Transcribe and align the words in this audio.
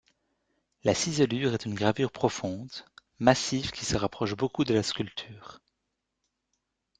La 0.83 0.95
ciselure 0.95 1.53
est 1.53 1.65
une 1.67 1.75
gravure 1.75 2.11
profonde, 2.11 2.71
massive 3.19 3.69
qui 3.69 3.85
se 3.85 3.95
rapproche 3.95 4.35
beaucoup 4.35 4.63
de 4.63 4.73
la 4.73 4.81
sculpture. 4.81 5.61